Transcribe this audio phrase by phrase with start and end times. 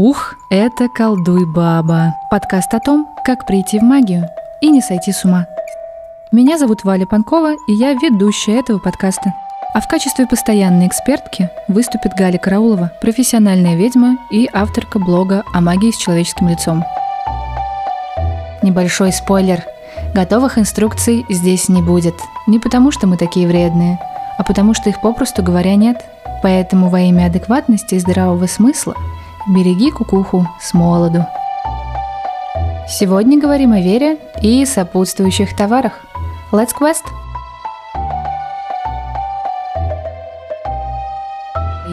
[0.00, 4.28] Ух, это «Колдуй, баба»– подкаст о том, как прийти в магию
[4.60, 5.48] и не сойти с ума.
[6.30, 9.34] Меня зовут Валя Панкова, и я ведущая этого подкаста.
[9.74, 15.90] А в качестве постоянной экспертки выступит Галя Караулова, профессиональная ведьма и авторка блога о магии
[15.90, 16.84] с человеческим лицом.
[18.62, 19.64] Небольшой спойлер.
[20.14, 22.14] Готовых инструкций здесь не будет.
[22.46, 23.98] Не потому, что мы такие вредные,
[24.38, 26.04] а потому что их попросту говоря нет.
[26.40, 28.94] Поэтому во имя адекватности и здравого смысла
[29.48, 31.24] береги кукуху с молоду.
[32.88, 35.92] Сегодня говорим о вере и сопутствующих товарах.
[36.52, 37.04] Let's quest!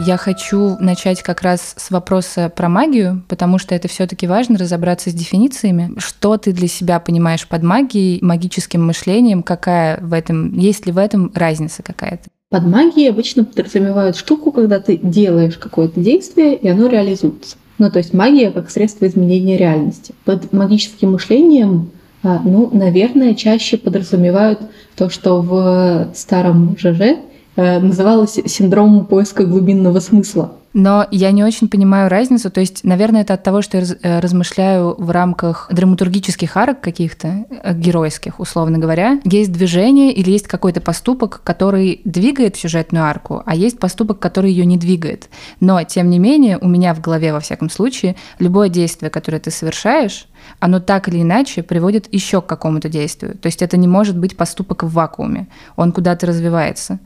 [0.06, 5.10] Я хочу начать как раз с вопроса про магию, потому что это все-таки важно разобраться
[5.10, 5.94] с дефинициями.
[5.98, 10.98] Что ты для себя понимаешь под магией, магическим мышлением, какая в этом, есть ли в
[10.98, 12.30] этом разница какая-то?
[12.56, 17.58] Под магией обычно подразумевают штуку, когда ты делаешь какое-то действие, и оно реализуется.
[17.80, 20.16] Ну, то есть магия как средство изменения реальности.
[20.24, 21.92] Под магическим мышлением,
[22.24, 24.62] а, ну, наверное, чаще подразумевают
[24.96, 27.18] то, что в старом ЖЖ
[27.58, 30.54] э, называлось синдромом поиска глубинного смысла.
[30.76, 32.52] Но я не очень понимаю разницу.
[32.52, 37.46] То есть, наверное, это от того, что я э, размышляю в рамках драматургических арок каких-то,
[37.50, 39.22] э, геройских, условно говоря.
[39.24, 44.66] Есть движение или есть какой-то поступок, который двигает сюжетную арку, а есть поступок, который ее
[44.66, 45.30] не двигает.
[45.62, 49.52] Но, тем не менее, у меня в голове, во всяком случае, любое действие, которое ты
[49.52, 50.28] совершаешь,
[50.60, 53.38] оно так или иначе приводит еще к какому-то действию.
[53.38, 55.48] То есть это не может быть поступок в вакууме.
[55.78, 57.00] Он куда-то развивается.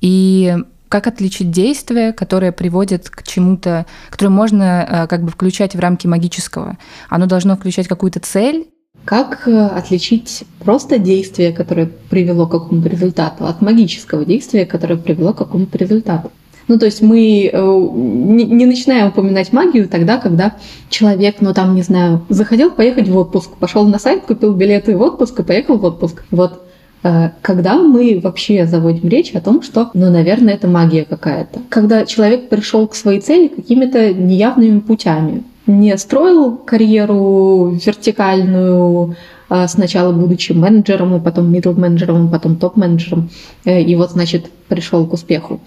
[0.00, 0.56] И
[0.90, 6.08] как отличить действие, которое приводит к чему-то, которое можно э, как бы включать в рамки
[6.08, 6.78] магического?
[7.08, 8.66] Оно должно включать какую-то цель?
[9.04, 15.32] Как э, отличить просто действие, которое привело к какому-то результату, от магического действия, которое привело
[15.32, 16.32] к какому-то результату?
[16.66, 20.56] Ну, то есть мы э, не начинаем упоминать магию тогда, когда
[20.88, 25.02] человек, ну там, не знаю, захотел поехать в отпуск, пошел на сайт, купил билеты в
[25.02, 26.24] отпуск и поехал в отпуск.
[26.32, 26.64] Вот
[27.02, 31.60] когда мы вообще заводим речь о том, что, ну, наверное, это магия какая-то.
[31.68, 39.16] Когда человек пришел к своей цели какими-то неявными путями, не строил карьеру вертикальную,
[39.48, 43.30] а сначала будучи менеджером, а потом middle менеджером, а потом топ менеджером,
[43.64, 45.60] э, и вот, значит, пришел к успеху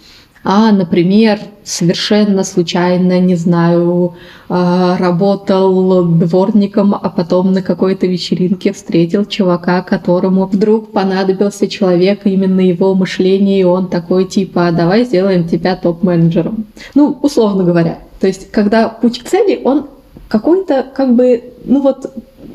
[0.44, 4.16] а, например, совершенно случайно, не знаю,
[4.50, 12.60] а, работал дворником, а потом на какой-то вечеринке встретил чувака, которому вдруг понадобился человек, именно
[12.60, 16.66] его мышление, и он такой типа, «А давай сделаем тебя топ-менеджером.
[16.94, 18.00] Ну, условно говоря.
[18.20, 19.88] То есть, когда путь к цели, он
[20.28, 22.14] какой-то как бы, ну вот,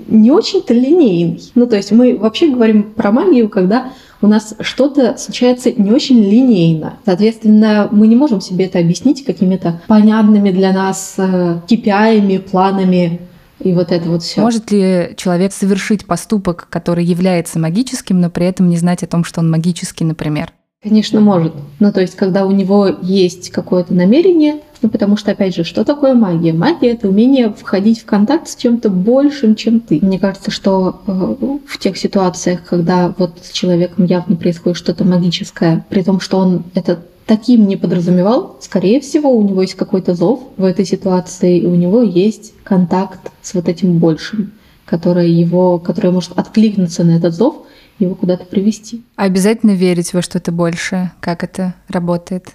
[0.08, 1.40] не очень-то линейный.
[1.54, 6.22] Ну, то есть мы вообще говорим про магию, когда у нас что-то случается не очень
[6.22, 6.98] линейно.
[7.04, 13.20] Соответственно, мы не можем себе это объяснить какими-то понятными для нас KPI, э, планами,
[13.60, 14.40] и вот это вот все.
[14.40, 19.24] Может ли человек совершить поступок, который является магическим, но при этом не знать о том,
[19.24, 20.52] что он магический, например?
[20.80, 21.54] Конечно, может.
[21.80, 25.84] Ну, то есть, когда у него есть какое-то намерение, ну, потому что, опять же, что
[25.84, 26.52] такое магия?
[26.52, 29.98] Магия— это умение входить в контакт с чем-то большим, чем ты.
[30.00, 35.84] Мне кажется, что э, в тех ситуациях, когда вот с человеком явно происходит что-то магическое,
[35.88, 40.44] при том, что он это таким не подразумевал, скорее всего, у него есть какой-то зов
[40.56, 44.52] в этой ситуации, и у него есть контакт с вот этим большим,
[44.84, 47.66] которое его, которое может откликнуться на этот зов
[47.98, 49.02] его куда-то привести.
[49.16, 51.12] А обязательно верить во что-то большее?
[51.20, 52.54] Как это работает?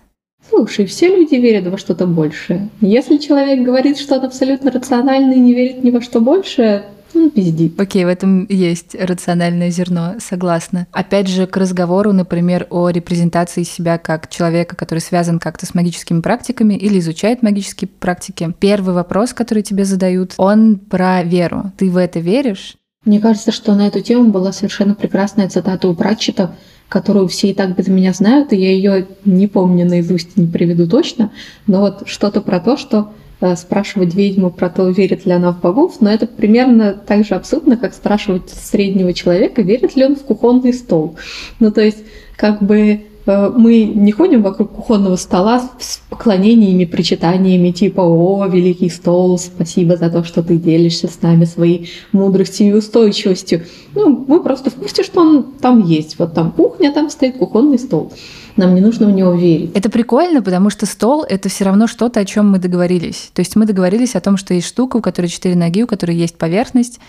[0.49, 2.69] Слушай, все люди верят во что-то большее.
[2.81, 7.29] Если человек говорит, что он абсолютно рациональный и не верит ни во что большее, он
[7.29, 7.79] пиздит.
[7.79, 10.87] Окей, в этом есть рациональное зерно, согласна.
[10.91, 16.21] Опять же, к разговору, например, о репрезентации себя как человека, который связан как-то с магическими
[16.21, 18.53] практиками или изучает магические практики.
[18.59, 21.71] Первый вопрос, который тебе задают, он про веру.
[21.77, 22.75] Ты в это веришь?
[23.05, 26.55] Мне кажется, что на эту тему была совершенно прекрасная цитата у Пратчета,
[26.87, 30.87] которую все и так без меня знают, и я ее не помню наизусть, не приведу
[30.87, 31.31] точно,
[31.67, 33.11] но вот что-то про то, что
[33.41, 37.35] э, спрашивать ведьму про то, верит ли она в богов, но это примерно так же
[37.35, 41.17] абсурдно, как спрашивать среднего человека, верит ли он в кухонный стол.
[41.59, 42.03] Ну, то есть,
[42.37, 49.37] как бы мы не ходим вокруг кухонного стола с поклонениями, причитаниями типа «О, великий стол,
[49.37, 53.63] спасибо за то, что ты делишься с нами своей мудростью и устойчивостью».
[53.95, 56.19] Ну, мы просто в курсе, что он там есть.
[56.19, 58.11] Вот там кухня, там стоит кухонный стол.
[58.55, 59.71] Нам не нужно в него верить.
[59.73, 63.31] Это прикольно, потому что стол— это все равно что-то, о чем мы договорились.
[63.33, 66.15] То есть мы договорились о том, что есть штука, у которой четыре ноги, у которой
[66.15, 66.99] есть поверхность.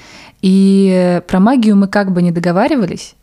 [0.40, 3.14] И про магию мы как бы не договаривались,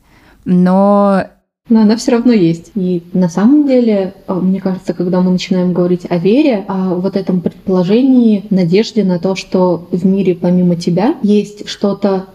[0.46, 1.26] но
[1.70, 2.72] но она все равно есть.
[2.76, 7.16] И на самом деле, а, мне кажется, когда мы начинаем говорить о вере, о вот
[7.16, 12.26] этом предположении, надежде на то, что в мире помимо тебя есть что-то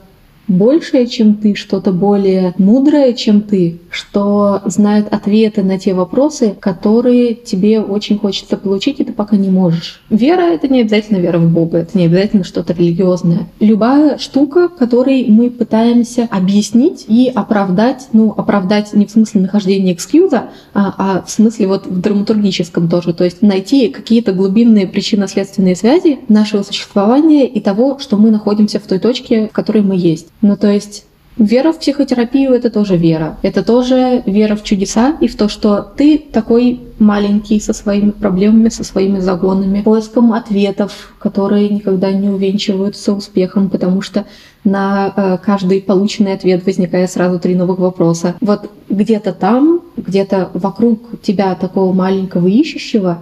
[0.49, 7.35] большее, чем ты, что-то более мудрое, чем ты, что знает ответы на те вопросы, которые
[7.35, 10.01] тебе очень хочется получить, и ты пока не можешь.
[10.11, 13.49] Вера— это не обязательно вера в Бога, это не обязательно что-то религиозное.
[13.61, 20.51] Любая штука, которой мы пытаемся объяснить и оправдать, ну, оправдать не в смысле нахождения экскьюза,
[20.75, 26.21] а, а в смысле вот в драматургическом тоже, то есть найти какие-то глубинные причинно-следственные связи
[26.29, 30.29] нашего существования и того, что мы находимся в той точке, в которой мы есть.
[30.43, 31.07] Ну, то есть
[31.37, 33.37] Вера в психотерапию— это тоже вера.
[33.43, 38.71] Это тоже вера в чудеса и в то, что ты такой маленький со своими проблемами,
[38.71, 44.25] со своими загонами, поиском ответов, которые никогда не увенчиваются успехом, потому что
[44.65, 48.35] на э, каждый полученный ответ возникает сразу три новых вопроса.
[48.41, 53.19] Вот где-то там, где-то вокруг тебя такого маленького ищущего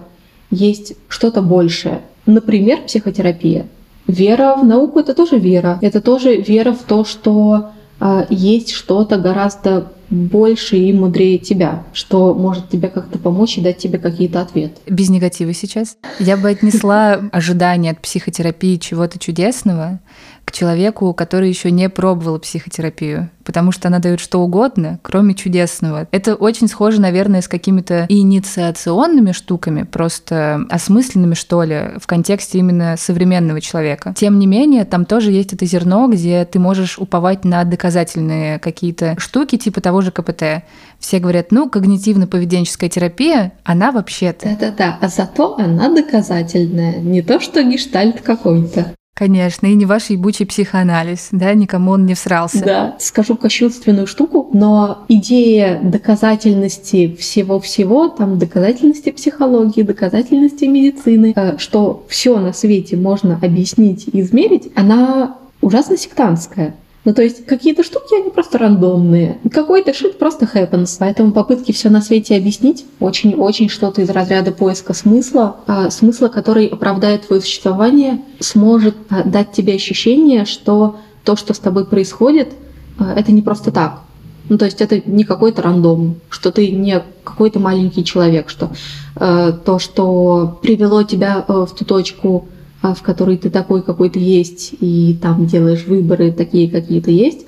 [0.51, 1.99] есть что-то большее.
[2.25, 3.65] Например, психотерапия.
[4.07, 5.79] Вера в науку— это тоже вера.
[5.81, 12.33] Это тоже вера в то, что э, есть что-то гораздо больше и мудрее тебя, что
[12.33, 14.79] может тебе как-то помочь и дать тебе какие-то ответы.
[14.87, 15.97] Без негатива сейчас.
[16.19, 19.99] Я бы отнесла ожидание от психотерапии чего-то чудесного
[20.45, 26.07] к человеку, который еще не пробовал психотерапию, потому что она дает что угодно, кроме чудесного.
[26.11, 32.95] Это очень схоже, наверное, с какими-то инициационными штуками, просто осмысленными, что ли, в контексте именно
[32.97, 34.13] современного человека.
[34.15, 39.15] Тем не менее, там тоже есть это зерно, где ты можешь уповать на доказательные какие-то
[39.19, 40.63] штуки, типа того же КПТ.
[40.99, 44.49] Все говорят, ну, когнитивно-поведенческая терапия, она вообще-то.
[44.49, 48.93] Да-да-да, а зато она доказательная, не то что гештальт какой-то.
[49.17, 52.61] Конечно, и не ваш ебучий психоанализ, да, никому он не всрался.
[52.65, 62.05] Да, скажу кощунственную штуку, но идея доказательности всего-всего, там доказательности психологии, доказательности медицины, э, что
[62.09, 66.75] все на свете можно объяснить и измерить, она ужасно сектантская.
[67.05, 69.37] Ну, то есть какие-то штуки, они просто рандомные.
[69.51, 70.97] Какой-то шит просто happens.
[70.99, 76.65] Поэтому попытки все на свете объяснить очень-очень что-то из разряда поиска смысла, а смысла, который
[76.65, 82.53] оправдает твое существование, сможет а, дать тебе ощущение, что то, что с тобой происходит,
[82.97, 84.01] а, это не просто так.
[84.49, 88.69] Ну, то есть это не какой-то рандом, что ты не какой-то маленький человек, что
[89.15, 92.47] э, то, что привело тебя э, в ту точку,
[92.93, 97.45] в которой ты такой, какой ты есть, и там делаешь выборы такие, какие ты есть,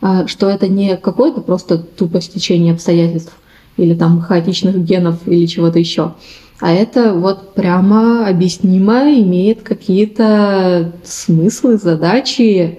[0.00, 3.32] а, что это не какое-то просто тупо стечение обстоятельств
[3.76, 6.14] или там хаотичных генов или чего-то еще,
[6.60, 12.78] а это вот прямо объяснимо, имеет какие-то смыслы, задачи,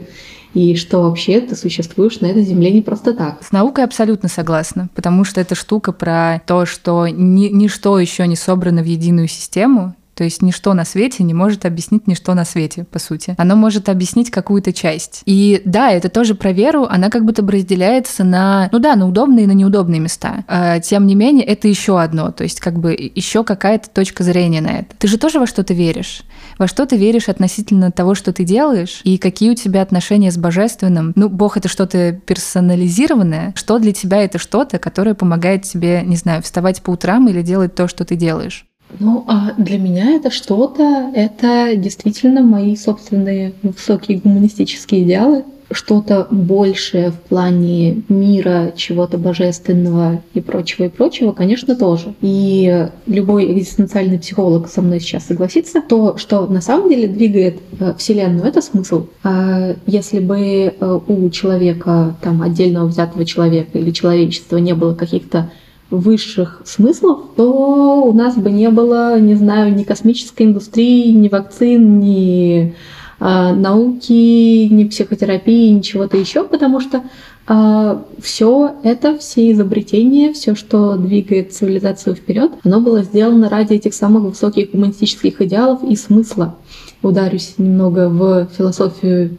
[0.54, 3.44] и что вообще ты существуешь на этой земле не просто так.
[3.44, 8.38] С наукой абсолютно согласна, потому что эта штука про то, что ни, ничто еще не
[8.38, 12.86] собрано в единую систему, то есть ничто на свете не может объяснить ничто на свете,
[12.86, 13.36] по сути.
[13.38, 15.22] Оно может объяснить какую-то часть.
[15.26, 19.08] И да, это тоже про веру, она как будто бы разделяется на, ну да, на
[19.08, 20.46] удобные и на неудобные места.
[20.48, 24.62] А, тем не менее, это еще одно, то есть как бы еще какая-то точка зрения
[24.62, 24.96] на это.
[24.98, 26.24] Ты же тоже во что-то веришь.
[26.58, 30.38] Во что ты веришь относительно того, что ты делаешь, и какие у тебя отношения с
[30.38, 31.12] божественным.
[31.16, 33.54] Ну, Бог— это что-то персонализированное.
[33.56, 37.76] Что для тебя это что-то, которое помогает тебе, не знаю, вставать по утрам или делать
[37.76, 38.66] то, что ты делаешь?
[39.00, 47.12] Ну, а для меня это что-то, это действительно мои собственные высокие гуманистические идеалы, что-то большее
[47.12, 52.14] в плане мира, чего-то божественного и прочего, и прочего, конечно, тоже.
[52.22, 57.94] И любой экзистенциальный психолог со мной сейчас согласится, то, что на самом деле двигает э,
[57.98, 59.08] Вселенную, это смысл.
[59.24, 65.50] А если бы э, у человека, там, отдельного взятого человека или человечества не было каких-то
[65.98, 72.00] высших смыслов, то у нас бы не было, не знаю, ни космической индустрии, ни вакцин,
[72.00, 72.74] ни
[73.20, 77.02] э, науки, ни психотерапии, ничего-то еще, потому что э,
[77.48, 83.94] а, все это, все изобретения, все, что двигает цивилизацию вперед, оно было сделано ради этих
[83.94, 86.56] самых высоких гуманистических идеалов и смысла.
[87.04, 89.38] Ударюсь немного в философию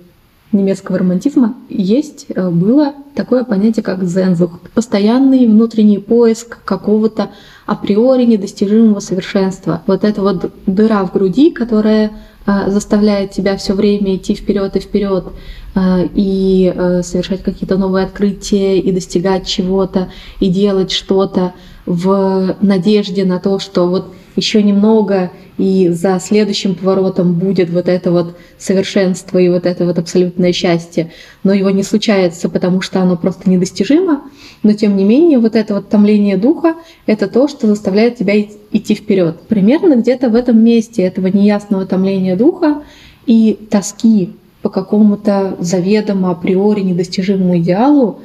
[0.57, 4.61] немецкого романтизма есть, э, было такое понятие, как зензух.
[4.75, 7.31] Постоянный внутренний поиск какого-то
[7.67, 9.83] априори недостижимого совершенства.
[9.87, 12.13] Вот эта вот дыра в груди, которая
[12.47, 15.27] заставляет тебя все время идти вперед и вперед
[15.75, 16.73] э, и
[17.03, 20.11] совершать какие-то новые открытия и достигать чего-то
[20.41, 21.55] и делать что-то
[21.87, 28.13] в надежде на то, что вот еще немного и за следующим поворотом будет вот это
[28.13, 31.13] вот совершенство и вот это вот абсолютное счастье,
[31.45, 34.25] но его не случается, потому что оно просто недостижимо,
[34.63, 36.75] но тем не менее вот это вот томление духа—
[37.07, 39.41] это то, что заставляет тебя идти вперед.
[39.49, 42.83] Примерно где-то в этом месте этого неясного томления духа
[43.27, 48.21] и тоски по какому-то заведомо априори недостижимому идеалу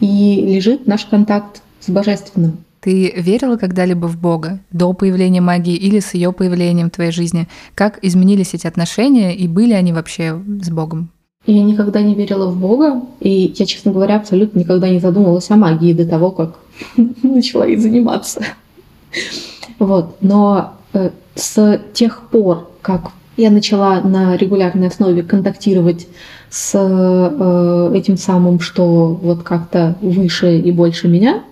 [0.00, 2.58] и лежит наш контакт с Божественным.
[2.80, 7.48] Ты верила когда-либо в Бога до появления магии или с ее появлением в твоей жизни?
[7.74, 11.08] Как изменились эти отношения и были они вообще с Богом?
[11.46, 15.56] Я никогда не верила в Бога, и я, честно говоря, абсолютно никогда не задумывалась о
[15.56, 16.58] магии до того, как
[17.22, 18.42] начала ей заниматься.
[19.78, 20.16] Вот.
[20.20, 26.06] Но э, с тех пор, как я начала на регулярной основе контактировать
[26.50, 31.42] с э, этим самым, что вот как-то выше и больше меня,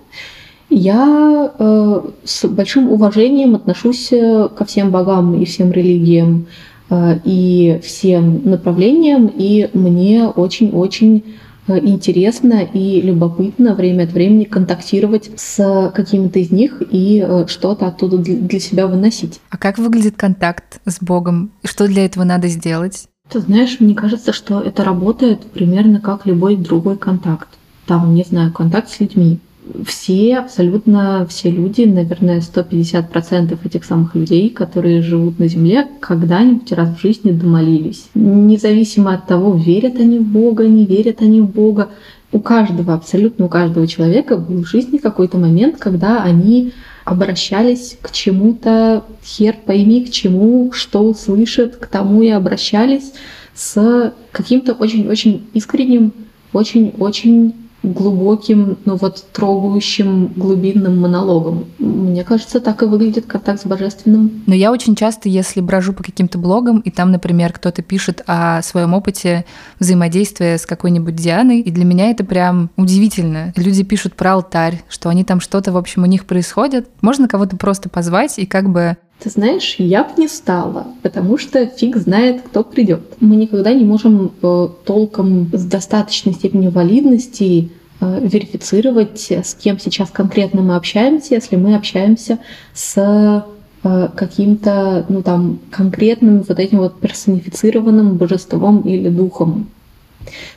[0.74, 6.46] я э, с большим уважением отношусь э, ко всем богам и всем религиям
[6.88, 11.24] э, и всем направлениям, и мне очень-очень
[11.68, 18.18] интересно и любопытно время от времени контактировать с какими-то из них и э, что-то оттуда
[18.18, 19.40] для себя выносить.
[19.50, 21.52] А как выглядит контакт с Богом?
[21.64, 23.06] Что для этого надо сделать?
[23.30, 27.48] Ты знаешь, мне кажется, что это работает примерно как любой другой контакт.
[27.86, 29.38] Там, не знаю, контакт с людьми
[29.86, 36.96] все, абсолютно все люди, наверное, 150% этих самых людей, которые живут на Земле, когда-нибудь раз
[36.96, 38.08] в жизни домолились.
[38.14, 41.90] Независимо от того, верят они в Бога, не верят они в Бога,
[42.32, 46.72] у каждого, абсолютно у каждого человека был в жизни какой-то момент, когда они
[47.04, 53.12] обращались к чему-то, хер пойми к чему, что услышат, к тому и обращались
[53.54, 56.12] с каким-то очень-очень искренним,
[56.52, 61.66] очень-очень глубоким, ну вот трогающим глубинным монологом.
[61.78, 64.42] Мне кажется, так и выглядит контакт с божественным.
[64.46, 68.62] Но я очень часто, если брожу по каким-то блогам, и там, например, кто-то пишет о
[68.62, 69.44] своем опыте
[69.78, 73.52] взаимодействия с какой-нибудь Дианой, и для меня это прям удивительно.
[73.56, 76.88] Люди пишут про алтарь, что они там что-то, в общем, у них происходит.
[77.00, 81.64] Можно кого-то просто позвать и как бы ты знаешь, я бы не стала, потому что
[81.66, 83.02] фиг знает, кто придет.
[83.20, 90.10] Мы никогда не можем э, толком с достаточной степенью валидности э, верифицировать, с кем сейчас
[90.10, 92.40] конкретно мы общаемся, если мы общаемся
[92.74, 93.44] с
[93.84, 99.68] э, каким-то, ну там, конкретным вот этим вот персонифицированным божеством или духом.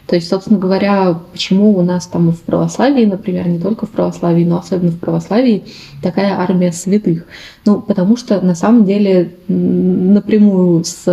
[0.07, 4.43] То есть, собственно говоря, почему у нас там в православии, например, не только в православии,
[4.43, 5.63] но особенно в православии,
[6.01, 7.25] такая армия святых?
[7.65, 11.05] Ну, потому что на самом деле напрямую с,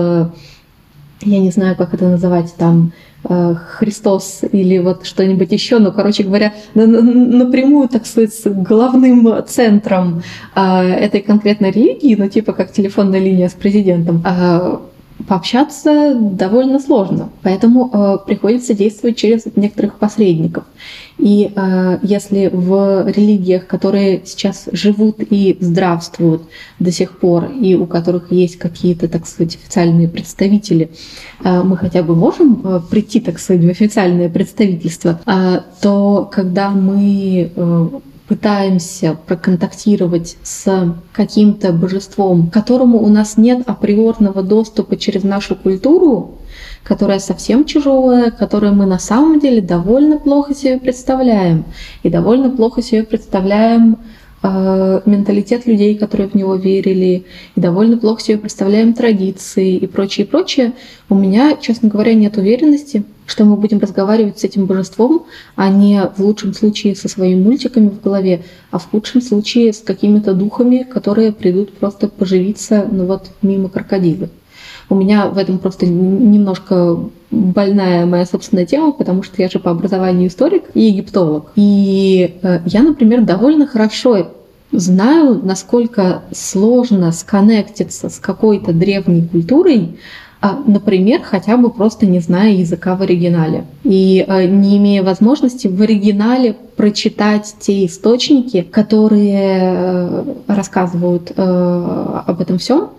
[1.23, 2.93] я не знаю, как это называть, там,
[3.25, 10.23] э, Христос или вот что-нибудь еще, но, короче говоря, напрямую, так сказать, с главным центром
[10.55, 14.79] э, этой конкретной религии, ну, типа как телефонная линия с президентом, э,
[15.29, 20.64] пообщаться довольно сложно, поэтому э, приходится действовать через некоторых посредников.
[21.19, 26.43] И э, если в религиях, которые сейчас живут и здравствуют
[26.79, 30.91] до сих пор, и у которых есть какие-то, так сказать, официальные представители,
[31.45, 36.71] э, мы хотя бы можем э, прийти, так сказать, в официальное представительство, э, то когда
[36.71, 37.88] мы э,
[38.33, 46.39] пытаемся проконтактировать с каким-то божеством, которому у нас нет априорного доступа через нашу культуру,
[46.83, 51.67] которая совсем чужое, которое мы на самом деле довольно плохо себе представляем.
[52.05, 53.99] И довольно плохо себе представляем
[54.43, 60.25] э, менталитет людей, которые в него верили, и довольно плохо себе представляем традиции и прочее,
[60.25, 60.73] прочее,
[61.11, 65.26] у меня, честно говоря, нет уверенности, что мы будем разговаривать с этим божеством,
[65.57, 69.79] а не в лучшем случае со своими мультиками в голове, а в худшем случае с
[69.79, 74.29] какими-то духами, которые придут просто поживиться, ну вот, мимо крокодила.
[74.88, 76.99] У меня в этом просто немножко
[77.31, 81.52] больная моя собственная тема, потому что я же по образованию историк и египтолог.
[81.57, 84.33] И э, я, например, довольно хорошо
[84.73, 89.99] знаю, насколько сложно сконнектиться с какой-то древней культурой,
[90.67, 95.81] например, хотя бы просто не зная языка в оригинале и э, не имея возможности в
[95.81, 102.91] оригинале прочитать те источники, которые э, рассказывают об этом всем,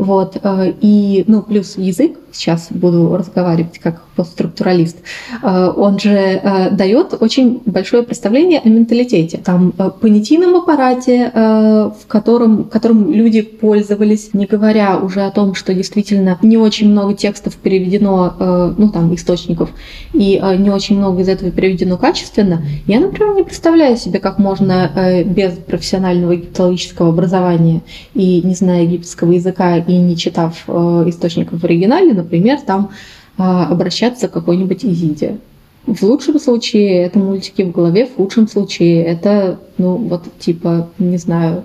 [0.00, 0.38] вот.
[0.42, 4.98] Э, и, ну, плюс язык, сейчас буду разговаривать как постструктуралист,
[5.42, 9.38] э, он же э, дает очень большое представление о менталитете.
[9.38, 16.38] Там понятийном аппарате, в котором, которым люди пользовались, не говоря уже о том, что действительно
[16.42, 19.70] не очень много текстов переведено, ну, там, источников,
[20.12, 22.62] и не очень много из этого переведено качественно.
[22.86, 27.82] Я, например, не представляю себе, как можно без профессионального египтологического образования
[28.14, 32.94] и не зная египетского языка и не читав э, источников в оригинале, например, там э,
[33.40, 35.38] обращаться к какой-нибудь Изиде.
[35.86, 41.16] В лучшем случае это мультики в голове, в худшем случае это, ну, вот типа, не
[41.16, 41.64] знаю,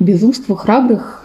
[0.00, 1.22] безумство храбрых.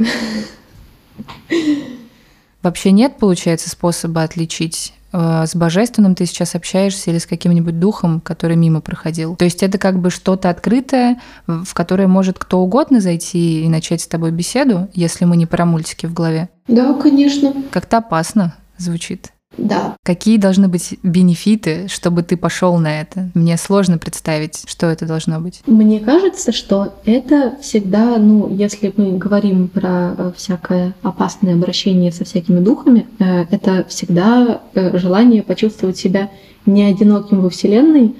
[2.62, 8.19] Вообще нет, получается, способа отличить э, с божественным ты сейчас общаешься или с каким-нибудь духом,
[8.19, 9.36] который мимо проходил.
[9.36, 14.01] То есть это как бы что-то открытое, в которое может кто угодно зайти и начать
[14.01, 16.50] с тобой беседу, если мы не про мультики в голове.
[16.67, 17.53] Да, конечно.
[17.72, 19.31] Как-то опасно звучит.
[19.58, 19.96] Да.
[20.03, 23.29] Какие должны быть бенефиты, чтобы ты пошел на это?
[23.34, 25.62] Мне сложно представить, что это должно быть.
[25.65, 32.25] Мне кажется, что это всегда, ну, если мы говорим про э, всякое опасное обращение со
[32.25, 36.29] всякими духами, э, это всегда э, желание почувствовать себя
[36.65, 38.15] не одиноким во Вселенной,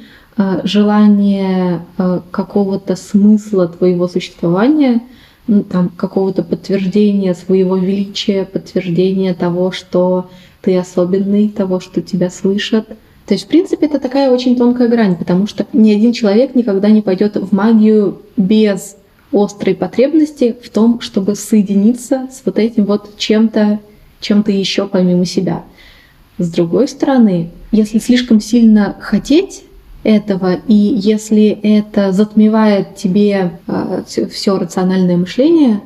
[0.64, 1.86] желание
[2.32, 5.02] какого-то смысла твоего существования,
[5.48, 10.30] ну, там, какого-то подтверждения своего величия, подтверждения того, что
[10.62, 12.88] ты особенный, того, что тебя слышат.
[13.26, 16.90] То есть, в принципе, это такая очень тонкая грань, потому что ни один человек никогда
[16.90, 18.96] не пойдет в магию без
[19.32, 23.80] острой потребности в том, чтобы соединиться с вот этим вот чем-то,
[24.20, 25.64] чем-то еще помимо себя.
[26.40, 29.64] С другой стороны, если слишком сильно хотеть
[30.04, 35.82] этого, и если это затмевает тебе э, все рациональное мышление,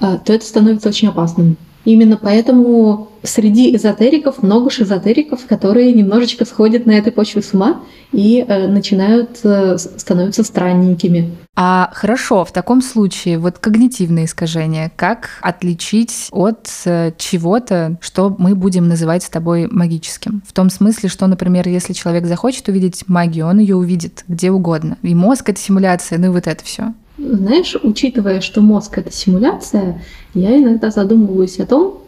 [0.00, 1.56] э, то это становится очень опасным.
[1.86, 7.80] Именно поэтому среди эзотериков много шизотериков, которые немножечко сходят на этой почве с ума
[8.12, 11.30] и э, начинают э, становиться странненькими.
[11.54, 18.56] А хорошо, в таком случае вот когнитивные искажения, как отличить от э, чего-то, что мы
[18.56, 20.42] будем называть с тобой магическим?
[20.44, 24.98] В том смысле, что, например, если человек захочет увидеть магию, он ее увидит где угодно.
[25.02, 26.94] И мозг— это симуляция, ну и вот это все.
[27.18, 30.02] Знаешь, учитывая, что мозг это симуляция,
[30.34, 32.02] я иногда задумываюсь о том,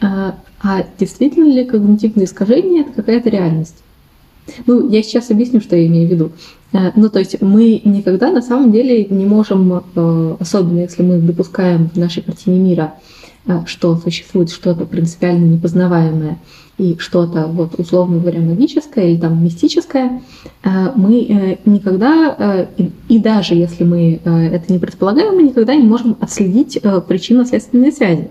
[0.00, 3.76] а, а действительно ли когнитивные искажения это какая-то реальность?
[4.66, 6.32] Ну, я сейчас объясню, что я имею в виду.
[6.72, 11.18] А, ну, то есть мы никогда на самом деле не можем, а, особенно если мы
[11.18, 12.94] допускаем в нашей картине мира,
[13.66, 16.38] что существует что-то принципиально непознаваемое,
[16.80, 20.22] и что-то, вот, условно говоря, магическое или там мистическое,
[20.62, 25.86] э, мы э, никогда, э, и даже если мы это не предполагаем, мы никогда не
[25.86, 28.28] можем отследить причинно-следственные связи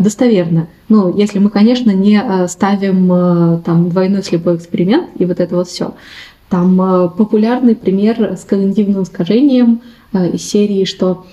[0.00, 0.66] достоверно.
[0.88, 5.94] Ну, если мы, конечно, не ставим там двойной слепой эксперимент и вот это вот все.
[6.48, 6.76] Там
[7.16, 11.24] популярный пример с когнитивным искажением из серии, что а,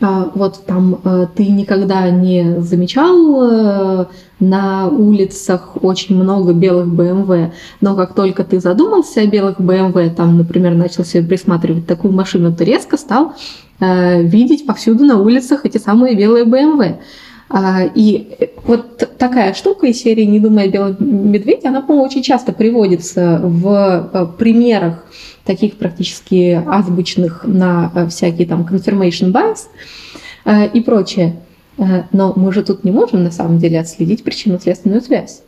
[0.00, 4.06] вот там э, ты никогда не замечал э,
[4.40, 10.36] на улицах очень много белых БМВ, но как только ты задумался о белых БМВ, там,
[10.36, 13.34] например, начал себе присматривать такую машину, ты резко стал
[13.80, 16.98] э, видеть повсюду на улицах эти самые белые БМВ.
[17.48, 22.22] А, и вот такая штука из серии «Не думай о белом медведе», она, по-моему, очень
[22.22, 25.04] часто приводится в примерах
[25.46, 29.68] таких практически азбучных на э, всякие там confirmation bias
[30.44, 31.36] э, и прочее.
[31.78, 35.42] Э, но мы же тут не можем на самом деле отследить причинно-следственную связь.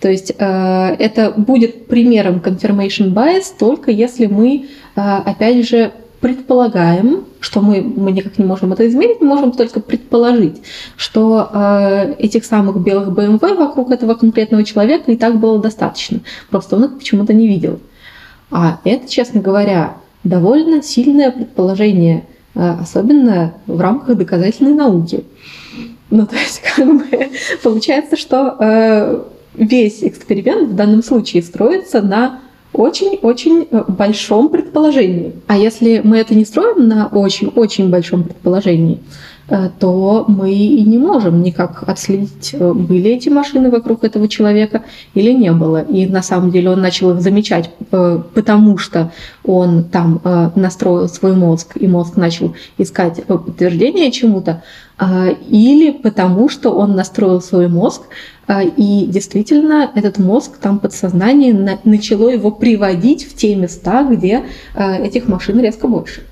[0.00, 7.80] То есть это будет примером confirmation bias только если мы, опять же, предполагаем, что мы,
[7.80, 10.62] мы никак не можем это измерить, мы можем только предположить,
[10.96, 16.20] что э, этих самых белых BMW вокруг этого конкретного человека и так было достаточно.
[16.50, 17.80] Просто он их почему-то не видел.
[18.50, 25.24] А это, честно говоря, довольно сильное предположение, э, особенно в рамках доказательной науки.
[26.10, 27.30] Ну, то есть, как бы,
[27.62, 29.22] получается, что э,
[29.54, 32.40] весь эксперимент в данном случае строится на
[32.72, 35.32] очень-очень э, большом предположении.
[35.46, 39.00] А если мы это не строим на очень-очень большом предположении,
[39.80, 44.84] то мы и не можем никак отследить, э, были эти машины вокруг этого человека
[45.14, 45.82] или не было.
[45.82, 49.10] И на самом деле он начал их замечать, э, потому что
[49.44, 50.20] он там
[50.54, 54.62] настроил свой мозг, и мозг начал искать подтверждение чему-то,
[55.48, 58.02] или потому что он настроил свой мозг,
[58.76, 64.44] и действительно этот мозг там подсознание начало его приводить в те места, где
[64.76, 66.22] этих машин резко больше.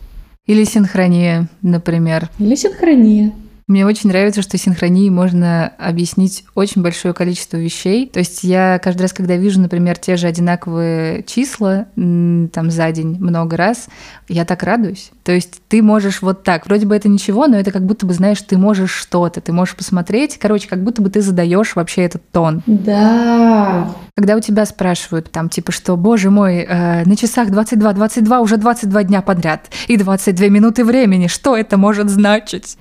[0.49, 2.31] Или синхрония, например.
[2.39, 3.33] Или синхрония.
[3.67, 8.09] Мне очень нравится, что синхронии можно объяснить очень большое количество вещей.
[8.09, 13.19] То есть я каждый раз, когда вижу, например, те же одинаковые числа там за день
[13.21, 13.89] много раз,
[14.27, 15.11] я так радуюсь.
[15.23, 16.65] То есть ты можешь вот так.
[16.65, 19.77] Вроде бы это ничего, но это как будто бы, знаешь, ты можешь что-то, ты можешь
[19.77, 20.39] посмотреть.
[20.39, 22.63] Короче, как будто бы ты задаешь вообще этот тон.
[22.65, 23.95] Да.
[24.19, 28.57] Когда у тебя спрашивают там, типа, что, боже мой, э, на часах 22, 22, уже
[28.57, 32.77] 22 дня подряд и 22 минуты времени, что это может значить?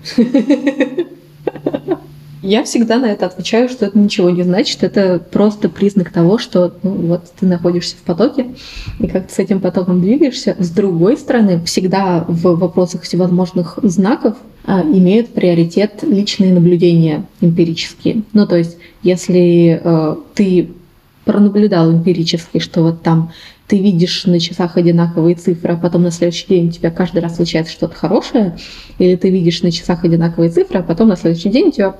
[2.41, 6.73] Я всегда на это отвечаю, что это ничего не значит, это просто признак того, что
[6.82, 8.56] ну, вот ты находишься в потоке,
[9.00, 10.56] и как ты с этим потоком двигаешься.
[10.58, 18.23] С другой стороны, всегда в вопросах всевозможных знаков а, имеют приоритет личные наблюдения эмпирические.
[18.34, 20.69] Ну, то есть, если э, ты
[21.28, 23.32] пронаблюдал эмпирически, что вот там
[23.68, 27.36] ты видишь на часах одинаковые цифры, а потом на следующий день у тебя каждый раз
[27.36, 28.58] случается что-то хорошее,
[28.98, 31.96] или ты видишь на часах одинаковые цифры, а потом на следующий день у тебя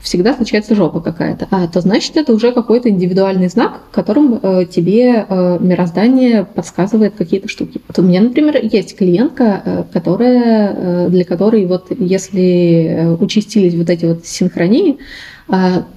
[0.00, 5.26] всегда случается жопа какая-то, а то значит это уже какой-то индивидуальный знак, которым э, тебе
[5.28, 7.80] э, мироздание подсказывает какие-то штуки.
[7.88, 13.74] Вот у меня, например, есть клиентка, э, которая, э, для которой вот если э, участились
[13.74, 14.98] вот эти вот синхронии,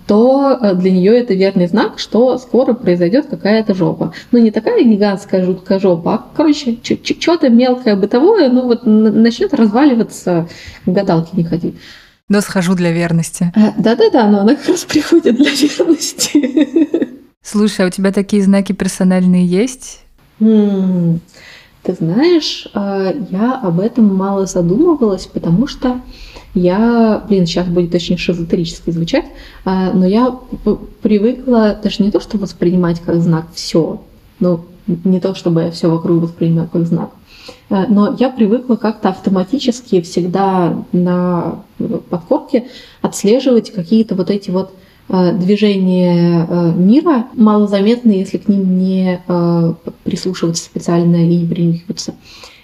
[0.08, 4.14] то э, для нее это верный знак, что скоро произойдет какая-то жопа.
[4.32, 6.78] Ну, не такая гигантская жуткая жопа, а, короче,
[7.20, 10.48] что-то мелкое бытовое, ну, вот начнет разваливаться,
[10.86, 11.76] гадалки не ходи.
[12.30, 13.52] Да, схожу для верности.
[13.56, 17.10] А, да-да-да, но она как раз приходит для верности.
[17.44, 20.04] Слушай, а у тебя такие знаки персональные есть?
[20.40, 26.00] Ты знаешь, я об этом мало задумывалась, потому что
[26.54, 29.26] я, блин, сейчас будет очень шизотерически звучать,
[29.64, 30.38] а, но я
[31.02, 34.02] привыкла даже не то, что воспринимать как знак все,
[34.40, 37.12] ну, не то, чтобы я все вокруг воспринимаю как знак,
[37.70, 41.64] а, но я привыкла как-то автоматически всегда на
[42.10, 42.68] подкорке
[43.02, 44.74] отслеживать какие-то вот эти вот
[45.08, 49.22] а, движения мира, малозаметные, если к ним не
[50.04, 52.16] прислушиваться специально и не принюхиваться.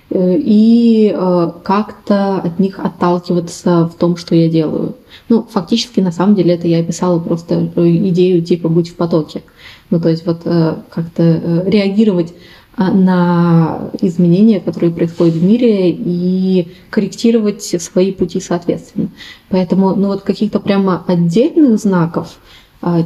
[0.10, 4.96] Э, и э, как-то от них отталкиваться в том, что я делаю.
[5.30, 9.44] Ну, фактически, на самом деле, это я описала просто э, идею типа «будь в потоке».
[9.90, 12.34] Ну, то есть вот как-то реагировать
[12.76, 19.08] на изменения, которые происходят в мире, и корректировать свои пути соответственно.
[19.50, 22.38] Поэтому, ну вот каких-то прямо отдельных знаков,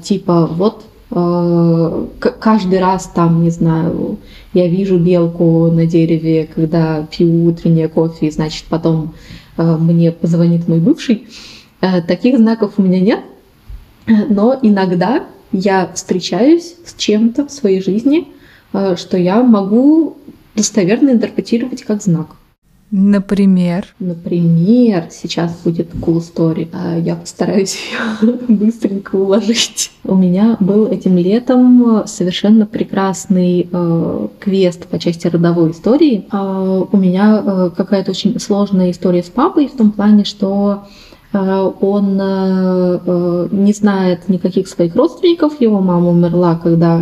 [0.02, 4.18] типа вот каждый раз там, не знаю,
[4.54, 9.14] я вижу белку на дереве, когда пью утреннее кофе, и значит потом
[9.58, 11.28] э, мне позвонит мой бывший.
[11.82, 13.20] Э, таких знаков у меня нет,
[14.30, 18.30] но иногда я встречаюсь с чем-то в своей жизни,
[18.72, 20.16] э, что я могу
[20.56, 22.38] достоверно интерпретировать как знак.
[22.92, 23.88] Например?
[24.00, 27.78] Например, сейчас будет cool story, а я постараюсь
[28.22, 29.92] ее быстренько уложить.
[30.04, 36.26] У меня был этим летом совершенно прекрасный э, квест по части родовой истории.
[36.34, 40.84] Э, у меня э, какая-то очень сложная история с папой в том плане, что
[41.34, 45.62] он э, э, не знает никаких своих родственников.
[45.62, 46.96] Его мама умерла, когда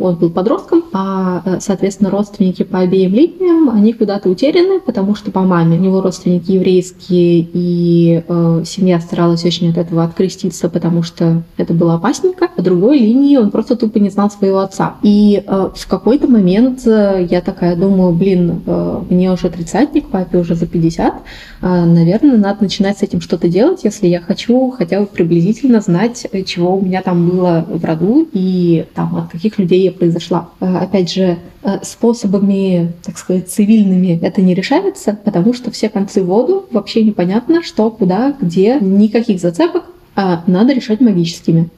[0.00, 5.40] он был подростком, а, соответственно, родственники по обеим линиям, они куда-то утеряны, потому что по
[5.40, 8.22] маме у него родственники еврейские, и
[8.64, 12.48] семья старалась очень от этого откреститься, потому что это было опасненько.
[12.48, 14.96] По другой линии он просто тупо не знал своего отца.
[15.02, 18.62] И в какой-то момент я такая думаю, блин,
[19.10, 21.14] мне уже тридцатник, папе уже за 50,
[21.62, 26.42] наверное, надо начинать с этим что-то делать, если я хочу хотя бы приблизительно знать, э,
[26.42, 30.50] чего у меня там было в роду и там, от каких людей я произошла.
[30.60, 36.22] Э, опять же, э, способами, так сказать, цивильными это не решается, потому что все концы
[36.22, 39.84] в воду, вообще непонятно, что, куда, где, никаких зацепок,
[40.14, 41.68] а надо решать магическими.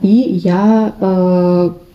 [0.00, 0.94] И я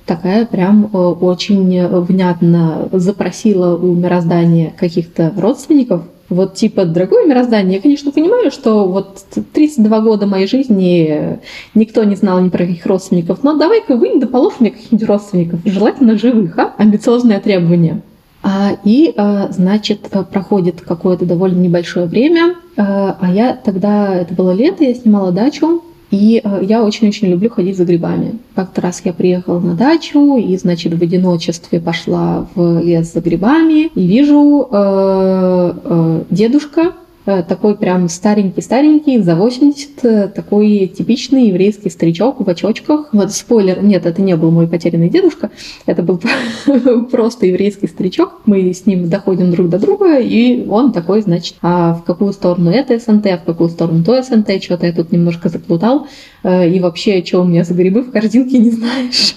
[0.05, 8.11] такая прям очень внятно запросила у мироздания каких-то родственников, вот типа дорогое мироздание, я, конечно,
[8.11, 11.39] понимаю, что вот 32 года моей жизни
[11.73, 15.59] никто не знал ни про каких родственников, но давай-ка вынь да положь мне каких-нибудь родственников,
[15.65, 16.73] желательно живых, а?
[16.77, 18.01] Амбициозное требование.
[18.41, 24.51] А, и, а, значит, проходит какое-то довольно небольшое время, а, а я тогда, это было
[24.51, 25.81] лето, я снимала дачу,
[26.15, 28.39] и э, я очень-очень люблю ходить за грибами.
[28.55, 33.87] Как-то раз я приехала на дачу и, значит, в одиночестве пошла в лес за грибами
[33.95, 36.93] и вижу э, э, дедушка
[37.25, 43.09] такой прям старенький-старенький, за 80, э, такой типичный еврейский старичок в очочках.
[43.13, 45.49] Вот спойлер, нет, это не был мой потерянный дедушка,
[45.85, 46.21] это был
[47.11, 48.41] просто еврейский старичок.
[48.45, 52.69] Мы с ним доходим друг до друга, и он такой, значит, а в какую сторону
[52.69, 56.07] это СНТ, а в какую сторону то СНТ, что-то я тут немножко заплутал,
[56.43, 59.35] э, и вообще, что у меня за грибы в корзинке, не знаешь.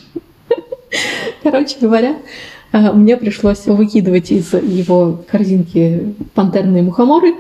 [1.42, 2.16] Короче говоря,
[2.72, 7.35] мне пришлось выкидывать из его корзинки пантерные мухоморы.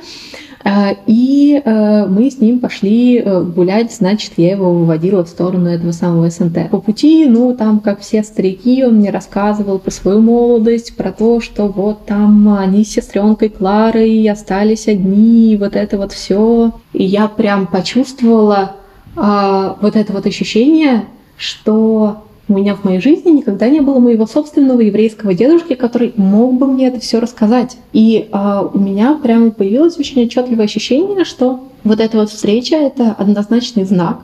[0.64, 5.68] А, и а, мы с ним пошли э, гулять, значит, я его выводила в сторону
[5.68, 6.68] этого самого СНТ.
[6.70, 11.40] По пути, ну, там, как все старики, он мне рассказывал про свою молодость, про то,
[11.40, 16.72] что вот там они с сестренкой Кларой остались одни, вот это вот все.
[16.92, 18.76] И я прям почувствовала,
[19.14, 24.80] вот это вот ощущение, что у меня в моей жизни никогда не было моего собственного
[24.80, 27.76] еврейского дедушки, который мог бы мне это все рассказать.
[27.92, 33.12] И а, у меня прямо появилось очень отчетливое ощущение, что вот эта вот встреча— это
[33.12, 34.20] однозначный знак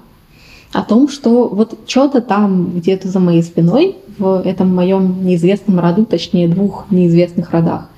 [0.72, 6.04] о том, что вот что-то там где-то за моей спиной в этом моем неизвестном роду,
[6.04, 7.88] точнее двух неизвестных родах,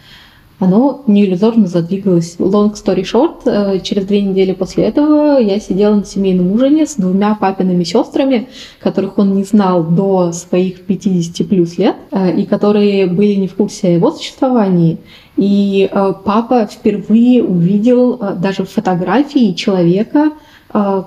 [0.59, 2.37] оно неиллюзорно задвигалось.
[2.39, 6.97] Long story short, э, через две недели после этого я сидела на семейном ужине с
[6.97, 8.49] двумя папиными сестрами,
[8.81, 13.55] которых он не знал до своих 50 плюс лет, э, и которые были не в
[13.55, 14.99] курсе о его существовании.
[15.37, 20.33] И э, папа впервые увидел даже фотографии человека,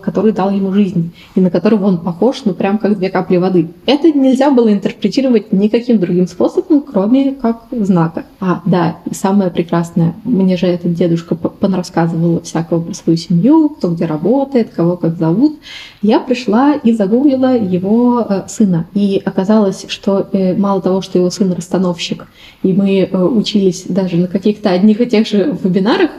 [0.02, 3.70] который дал ему жизнь, и на которого он похож, ну, прям как две капли воды.
[3.86, 8.24] Это нельзя было интерпретировать никаким другим способом, кроме как знака.
[8.40, 13.90] А, да, и самое прекрасное, мне же этот дедушка рассказывал всякого про свою семью, кто
[13.90, 15.60] где работает, кого как зовут.
[16.02, 18.88] Я пришла и загуглила его э, сына.
[18.94, 22.28] И оказалось, что э, мало того, что его сын расстановщик,
[22.64, 26.12] и мы э, учились даже на каких-то одних и тех же вебинарах,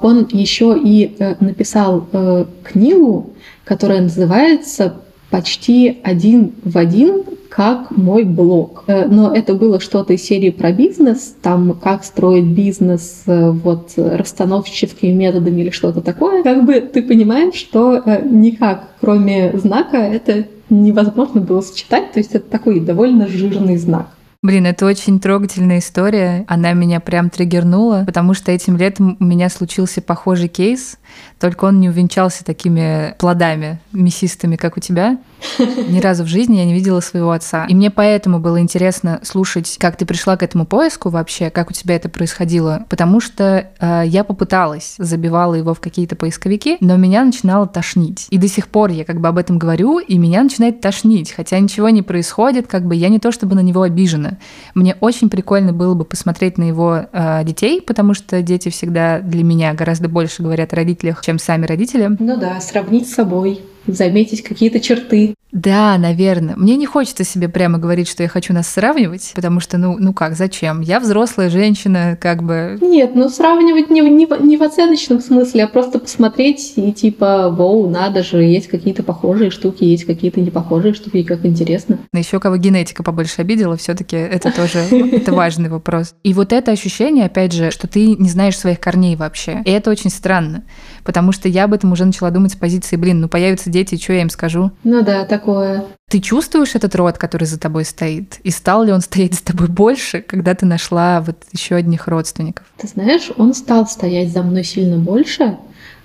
[0.00, 3.30] он еще и э, написал э, книгу,
[3.64, 4.94] которая называется
[5.30, 8.84] почти один в один как мой блог.
[8.86, 15.10] Э, но это было что-то из серии про бизнес, там как строить бизнес вот расстановщическими
[15.10, 16.44] методами или что-то такое.
[16.44, 22.12] Как бы ты понимаешь, что никак, кроме знака, это невозможно было сочетать.
[22.12, 24.15] То есть это такой довольно жирный знак.
[24.46, 26.44] Блин, это очень трогательная история.
[26.46, 30.98] Она меня прям триггернула, потому что этим летом у меня случился похожий кейс,
[31.40, 35.18] только он не увенчался такими плодами мясистыми, как у тебя.
[35.58, 37.66] Ни разу в жизни я не видела своего отца.
[37.66, 41.72] И мне поэтому было интересно слушать, как ты пришла к этому поиску вообще, как у
[41.72, 42.86] тебя это происходило.
[42.88, 48.28] Потому что э, я попыталась, забивала его в какие-то поисковики, но меня начинало тошнить.
[48.30, 51.32] И до сих пор я как бы об этом говорю, и меня начинает тошнить.
[51.32, 54.35] Хотя ничего не происходит, как бы я не то чтобы на него обижена.
[54.74, 59.44] Мне очень прикольно было бы посмотреть на его э, детей, потому что дети всегда для
[59.44, 62.16] меня гораздо больше говорят о родителях, чем сами родители.
[62.18, 65.34] Ну да, сравнить с собой заметить какие-то черты.
[65.52, 66.54] Да, наверное.
[66.56, 70.12] Мне не хочется себе прямо говорить, что я хочу нас сравнивать, потому что, ну, ну
[70.12, 70.82] как, зачем?
[70.82, 72.76] Я взрослая женщина, как бы...
[72.82, 77.88] Нет, ну сравнивать не, не, не в оценочном смысле, а просто посмотреть и типа, вау,
[77.88, 82.00] надо же, есть какие-то похожие штуки, есть какие-то непохожие штуки, как интересно.
[82.12, 86.14] Но еще кого генетика побольше обидела, все таки это тоже это важный вопрос.
[86.22, 89.62] И вот это ощущение, опять же, что ты не знаешь своих корней вообще.
[89.64, 90.64] И это очень странно,
[91.02, 94.14] потому что я об этом уже начала думать с позиции, блин, ну появятся дети, что
[94.14, 94.70] я им скажу?
[94.84, 95.84] Ну да, такое.
[96.08, 98.38] Ты чувствуешь этот род, который за тобой стоит?
[98.42, 102.64] И стал ли он стоять за тобой больше, когда ты нашла вот еще одних родственников?
[102.78, 105.58] Ты знаешь, он стал стоять за мной сильно больше,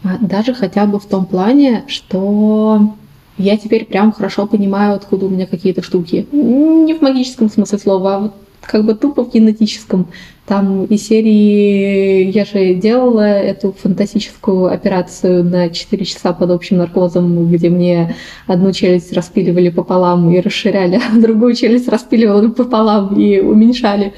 [0.04, 2.94] а, даже хотя бы в том плане, что
[3.38, 6.28] я теперь прям хорошо понимаю, откуда у меня какие-то штуки.
[6.32, 10.08] Не в магическом смысле слова, а вот как бы тупо в кинетическом.
[10.52, 17.50] Там из серии я же делала эту фантастическую операцию на 4 часа под общим наркозом,
[17.50, 18.16] где мне
[18.48, 24.12] одну челюсть распиливали пополам и расширяли, а другую челюсть распиливали пополам и уменьшали.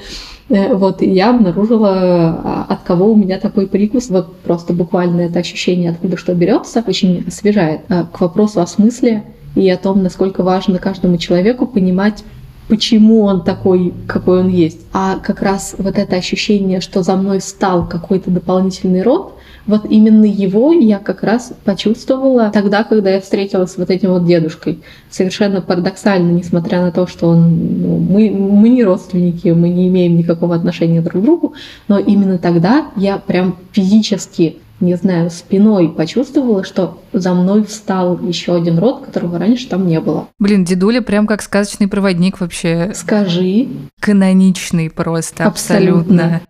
[0.48, 4.10] Э, вот, и я обнаружила, а, от кого у меня такой прикус.
[4.10, 7.82] Вот просто буквально это ощущение, откуда что берется, очень освежает.
[7.88, 9.22] А, к вопросу о смысле
[9.54, 12.24] и о том, насколько важно каждому человеку понимать
[12.68, 14.80] почему он такой, какой он есть.
[14.92, 19.34] А как раз вот это ощущение, что за мной стал какой-то дополнительный род,
[19.66, 24.26] вот именно его я как раз почувствовала тогда, когда я встретилась с вот этим вот
[24.26, 24.80] дедушкой.
[25.10, 30.16] Совершенно парадоксально, несмотря на то, что он, ну, мы, мы не родственники, мы не имеем
[30.16, 31.54] никакого отношения друг к другу,
[31.88, 38.54] но именно тогда я прям физически не знаю, спиной почувствовала, что за мной встал еще
[38.54, 40.28] один род, которого раньше там не было.
[40.38, 42.92] Блин, дедуля прям как сказочный проводник вообще.
[42.94, 43.68] Скажи.
[44.00, 46.24] Каноничный просто, абсолютно.
[46.24, 46.40] абсолютно.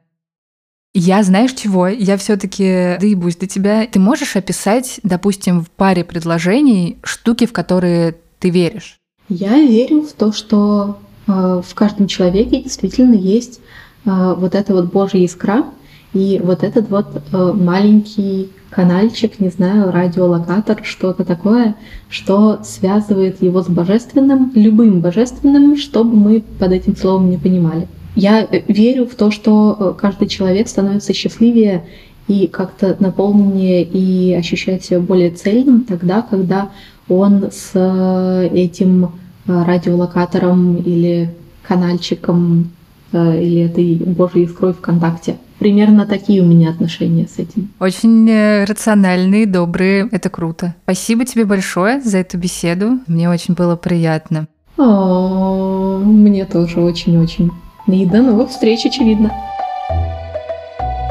[0.96, 1.88] Я, знаешь чего?
[1.88, 3.84] Я все-таки доебусь до тебя.
[3.86, 9.00] Ты можешь описать, допустим, в паре предложений штуки, в которые ты веришь?
[9.28, 13.60] Я верю в то, что э, в каждом человеке действительно есть
[14.04, 15.64] э, вот эта вот Божья искра,
[16.14, 21.74] и вот этот вот э, маленький канальчик, не знаю, радиолокатор, что-то такое,
[22.08, 27.88] что связывает его с божественным, любым божественным, что бы мы под этим словом не понимали.
[28.14, 31.84] Я э, верю в то, что э, каждый человек становится счастливее
[32.28, 36.70] и как-то наполненнее и ощущает себя более цельным тогда, когда
[37.08, 39.10] он с этим
[39.46, 42.70] радиолокатором или канальчиком
[43.12, 45.36] или этой Божьей искрой в контакте.
[45.58, 47.70] Примерно такие у меня отношения с этим.
[47.80, 50.08] Очень э, рациональные, добрые.
[50.10, 50.74] Это круто.
[50.84, 52.98] Спасибо тебе большое за эту беседу.
[53.06, 54.46] Мне очень было приятно.
[54.76, 57.50] О, мне тоже очень-очень.
[57.86, 59.30] И до новых встреч, очевидно.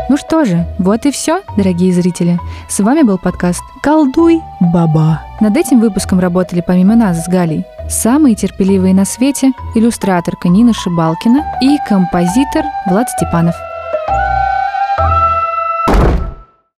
[0.10, 2.38] Ну что же, вот и все, дорогие зрители.
[2.68, 5.22] С вами был подкаст «Колдуй, баба».
[5.40, 11.44] Над этим выпуском работали помимо нас с Галей самые терпеливые на свете иллюстраторка Нина Шибалкина
[11.62, 13.56] и композитор Влад Степанов.